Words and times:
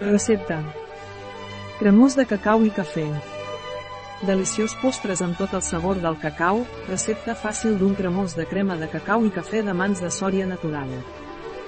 Recepta. 0.00 0.58
Cremós 1.78 2.16
de 2.16 2.24
cacau 2.26 2.64
i 2.66 2.70
cafè. 2.74 3.04
Deliciós 4.26 4.74
postres 4.82 5.20
amb 5.22 5.36
tot 5.38 5.52
el 5.54 5.62
sabor 5.62 6.00
del 6.02 6.16
cacau, 6.18 6.64
recepta 6.88 7.36
fàcil 7.38 7.76
d'un 7.78 7.94
cremós 7.94 8.34
de 8.34 8.46
crema 8.50 8.74
de 8.76 8.88
cacau 8.90 9.22
i 9.24 9.30
cafè 9.30 9.62
de 9.62 9.72
mans 9.72 10.02
de 10.02 10.10
Sòria 10.10 10.48
Natural. 10.50 10.90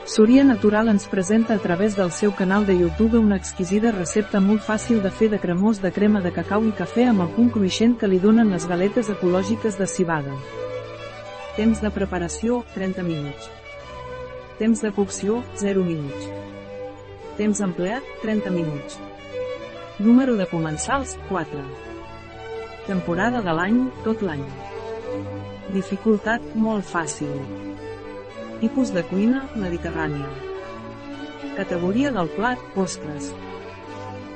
Sòria 0.06 0.42
Natural 0.44 0.90
ens 0.90 1.06
presenta 1.06 1.54
a 1.54 1.62
través 1.62 1.94
del 1.94 2.10
seu 2.10 2.32
canal 2.34 2.66
de 2.66 2.74
YouTube 2.74 3.18
una 3.18 3.36
exquisida 3.36 3.92
recepta 3.92 4.40
molt 4.40 4.62
fàcil 4.62 5.02
de 5.02 5.10
fer 5.10 5.30
de 5.30 5.38
cremós 5.38 5.80
de 5.80 5.92
crema 5.92 6.20
de 6.20 6.32
cacau 6.34 6.66
i 6.66 6.74
cafè 6.74 7.06
amb 7.10 7.22
el 7.22 7.30
punt 7.36 7.52
cruixent 7.54 7.94
que 7.98 8.10
li 8.10 8.18
donen 8.18 8.50
les 8.50 8.66
galetes 8.66 9.10
ecològiques 9.10 9.78
de 9.78 9.86
cibada. 9.86 10.34
Temps 11.56 11.80
de 11.80 11.94
preparació, 11.94 12.64
30 12.74 13.06
minuts. 13.06 13.50
Temps 14.58 14.82
de 14.82 14.90
cocció, 14.90 15.44
0 15.62 15.84
minuts. 15.84 16.30
Temps 17.36 17.60
empleat, 17.60 18.02
30 18.22 18.50
minuts. 18.50 18.96
Número 19.98 20.36
de 20.36 20.46
comensals, 20.48 21.18
4. 21.28 21.60
Temporada 22.86 23.42
de 23.44 23.52
l'any, 23.58 23.82
tot 24.06 24.22
l'any. 24.24 24.44
Dificultat, 25.74 26.40
molt 26.56 26.88
fàcil. 26.88 27.34
Tipus 28.62 28.94
de 28.96 29.02
cuina, 29.10 29.42
mediterrània. 29.60 30.30
Categoria 31.58 32.14
del 32.16 32.32
plat, 32.38 32.62
postres. 32.72 33.28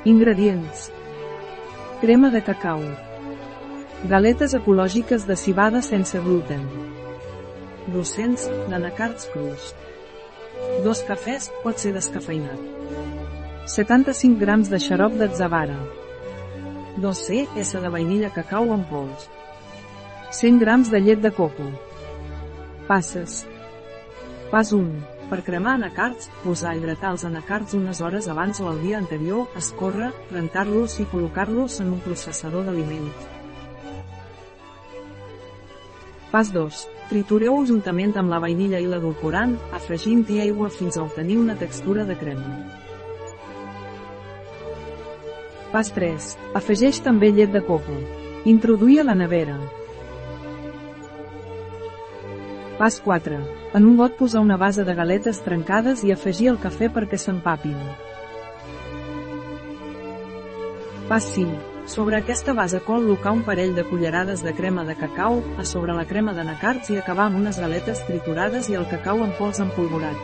Ingredients. 0.05 0.91
Crema 2.05 2.29
de 2.29 2.43
cacau. 2.45 2.85
Galetes 4.13 4.53
ecològiques 4.57 5.25
de 5.25 5.41
cibada 5.41 5.81
sense 5.81 6.21
gluten. 6.21 6.69
200 7.89 8.45
d'anacards 8.69 9.25
crus. 9.33 9.73
Dos 10.85 11.03
cafès, 11.07 11.49
pot 11.63 11.77
ser 11.81 11.93
descafeinat. 11.95 12.59
75 13.69 14.39
grams 14.41 14.71
de 14.71 14.79
xarop 14.81 15.13
d'atzavara. 15.19 15.77
2C 17.01 17.45
S 17.61 17.79
de 17.79 17.91
vainilla 17.93 18.31
cacau 18.35 18.73
en 18.73 18.83
pols. 18.89 19.29
100 20.31 20.59
grams 20.59 20.91
de 20.91 20.99
llet 20.99 21.21
de 21.21 21.31
coco. 21.31 21.69
Passes. 22.87 23.41
Pas 24.51 24.71
1. 24.73 24.89
Per 25.31 25.39
cremar 25.47 25.77
anacards, 25.77 26.27
posar 26.43 26.73
a 26.73 26.75
hidratar 26.75 27.13
els 27.15 27.23
anacards 27.27 27.75
unes 27.77 28.01
hores 28.01 28.27
abans 28.27 28.59
o 28.59 28.71
el 28.71 28.81
dia 28.83 28.97
anterior, 28.99 29.45
escórrer, 29.55 30.11
rentar-los 30.31 30.97
i 30.99 31.07
col·locar-los 31.13 31.79
en 31.85 31.93
un 31.95 32.01
processador 32.03 32.67
d'aliments. 32.67 33.40
Pas 36.31 36.47
2. 36.55 36.85
Tritureu-ho 37.09 37.65
juntament 37.67 38.13
amb 38.15 38.31
la 38.31 38.39
vainilla 38.39 38.79
i 38.79 38.85
l'edulcorant, 38.87 39.57
afegint-hi 39.75 40.39
aigua 40.45 40.69
fins 40.71 40.95
a 40.95 41.03
obtenir 41.03 41.35
una 41.41 41.57
textura 41.59 42.05
de 42.07 42.15
crema. 42.15 42.53
Pas 45.73 45.91
3. 45.91 46.29
Afegeix 46.55 47.01
també 47.03 47.33
llet 47.35 47.51
de 47.51 47.61
coco. 47.67 47.97
Introduir 48.47 49.01
a 49.01 49.05
la 49.09 49.15
nevera. 49.15 49.57
Pas 52.79 53.01
4. 53.03 53.41
En 53.75 53.85
un 53.85 53.99
got 53.99 54.15
posar 54.19 54.41
una 54.43 54.57
base 54.57 54.87
de 54.87 54.95
galetes 54.95 55.43
trencades 55.43 56.05
i 56.07 56.15
afegir 56.15 56.47
el 56.53 56.61
cafè 56.63 56.87
perquè 56.95 57.19
s'empapin. 57.19 57.75
Pas 61.11 61.27
5. 61.35 61.70
Sobre 61.89 62.15
aquesta 62.17 62.53
base 62.53 62.79
col·locar 62.85 63.33
un 63.33 63.41
parell 63.43 63.73
de 63.75 63.83
cullerades 63.89 64.43
de 64.45 64.53
crema 64.53 64.85
de 64.85 64.95
cacau, 64.95 65.41
a 65.57 65.65
sobre 65.65 65.95
la 65.97 66.05
crema 66.05 66.33
d'anacards 66.37 66.91
i 66.93 66.97
acabar 67.01 67.25
amb 67.27 67.41
unes 67.41 67.59
galetes 67.59 68.05
triturades 68.07 68.69
i 68.69 68.77
el 68.77 68.87
cacau 68.91 69.23
en 69.25 69.33
pols 69.39 69.59
empolvorat. 69.59 70.17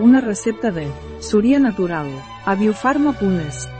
Una 0.00 0.20
recepta 0.20 0.70
de 0.72 0.88
Súria 1.20 1.60
Natural, 1.60 2.08
a 2.44 2.54
biofarma.es. 2.56 3.79